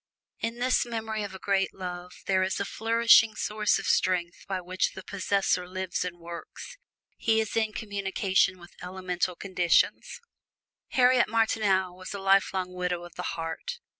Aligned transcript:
In 0.39 0.57
this 0.57 0.83
memory 0.83 1.21
of 1.21 1.35
a 1.35 1.37
great 1.37 1.75
love, 1.75 2.11
there 2.25 2.41
is 2.41 2.59
a 2.59 2.65
nourishing 2.83 3.35
source 3.35 3.77
of 3.77 3.85
strength 3.85 4.47
by 4.47 4.59
which 4.59 4.93
the 4.93 5.03
possessor 5.03 5.67
lives 5.67 6.03
and 6.03 6.17
works; 6.17 6.79
he 7.17 7.39
is 7.39 7.55
in 7.55 7.71
communication 7.71 8.57
with 8.57 8.73
elemental 8.81 9.35
conditions. 9.35 10.19
Harriet 10.87 11.29
Martineau 11.29 11.93
was 11.93 12.15
a 12.15 12.19
lifelong 12.19 12.73
widow 12.73 13.03
of 13.03 13.13
the 13.13 13.21
heart. 13.37 13.77